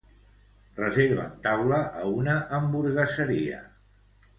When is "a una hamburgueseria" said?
2.03-3.67